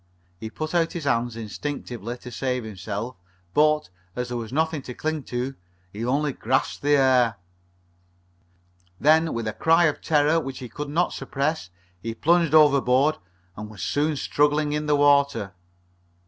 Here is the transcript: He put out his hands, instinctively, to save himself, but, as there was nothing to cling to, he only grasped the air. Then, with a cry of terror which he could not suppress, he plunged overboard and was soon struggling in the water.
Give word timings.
He 0.39 0.49
put 0.49 0.73
out 0.73 0.93
his 0.93 1.03
hands, 1.03 1.35
instinctively, 1.35 2.17
to 2.17 2.31
save 2.31 2.63
himself, 2.63 3.17
but, 3.53 3.89
as 4.15 4.29
there 4.29 4.37
was 4.37 4.51
nothing 4.51 4.81
to 4.81 4.95
cling 4.95 5.21
to, 5.25 5.53
he 5.93 6.03
only 6.03 6.33
grasped 6.33 6.81
the 6.81 6.95
air. 6.97 7.35
Then, 8.99 9.31
with 9.35 9.47
a 9.47 9.53
cry 9.53 9.83
of 9.85 10.01
terror 10.01 10.39
which 10.39 10.57
he 10.57 10.69
could 10.69 10.89
not 10.89 11.13
suppress, 11.13 11.69
he 12.01 12.15
plunged 12.15 12.55
overboard 12.55 13.19
and 13.55 13.69
was 13.69 13.83
soon 13.83 14.15
struggling 14.15 14.71
in 14.73 14.87
the 14.87 14.95
water. 14.95 15.53